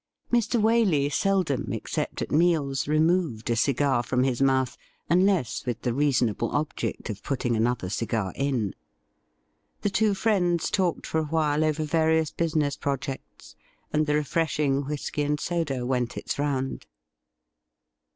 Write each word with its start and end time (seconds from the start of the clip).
Mr. 0.33 0.59
Waley 0.59 1.11
seldom, 1.11 1.71
except 1.73 2.23
at 2.23 2.31
meals, 2.31 2.87
removed 2.87 3.47
a 3.51 3.55
cigar 3.55 4.01
from 4.01 4.23
his 4.23 4.41
mouth, 4.41 4.75
unless 5.11 5.63
with 5.63 5.79
the 5.83 5.93
reason 5.93 6.27
able 6.27 6.49
object 6.55 7.11
of 7.11 7.21
putting 7.21 7.55
another 7.55 7.87
cigar 7.87 8.33
in. 8.35 8.73
The 9.81 9.91
two 9.91 10.15
friends 10.15 10.71
talked 10.71 11.05
for 11.05 11.19
a 11.19 11.25
while 11.25 11.63
over 11.63 11.83
various 11.83 12.31
business 12.31 12.75
projects, 12.75 13.55
and 13.93 14.07
the 14.07 14.15
refreshing 14.15 14.85
whisky 14.87 15.21
and 15.21 15.39
soda 15.39 15.85
went 15.85 16.17
its 16.17 16.39
round. 16.39 16.87